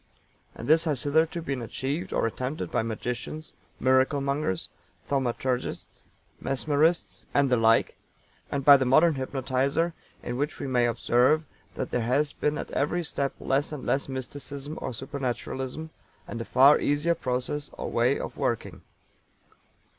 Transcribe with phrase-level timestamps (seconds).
[0.55, 4.69] And this has hitherto been achieved or attempted by magicians, "miracle mongers,"
[5.03, 6.01] thaumaturgists,
[6.41, 7.97] mesmerists, and the like,
[8.51, 9.93] and by the modern hypnotizer,
[10.23, 11.43] in which we may observe
[11.75, 15.91] that there has been at every step less and less mysticism or supernaturalism,
[16.27, 18.81] and a far easier process or way of working.